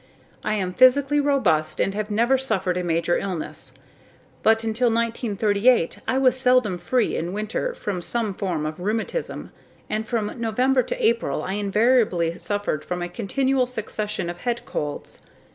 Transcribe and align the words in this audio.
I 0.43 0.55
am 0.55 0.73
physically 0.73 1.19
robust, 1.19 1.79
and 1.79 1.93
have 1.93 2.09
never 2.09 2.35
suffered 2.35 2.75
a 2.75 2.83
major 2.83 3.19
illness, 3.19 3.71
but 4.41 4.63
until 4.63 4.87
1938 4.87 5.99
I 6.07 6.17
was 6.17 6.35
seldom 6.39 6.79
free 6.79 7.15
in 7.15 7.33
winter 7.33 7.75
from 7.75 8.01
some 8.01 8.33
form 8.33 8.65
of 8.65 8.79
rheumatism, 8.79 9.51
and 9.91 10.07
from 10.07 10.39
November 10.41 10.81
to 10.81 11.05
April 11.07 11.43
I 11.43 11.53
invariably 11.53 12.35
suffered 12.39 12.83
from 12.83 13.03
a 13.03 13.09
continual 13.09 13.67
succession 13.67 14.27
of 14.27 14.39
head 14.39 14.65
colds. 14.65 15.21